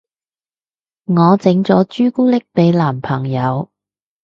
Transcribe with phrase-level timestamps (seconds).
[1.05, 3.69] 我都整咗朱古力俾男朋友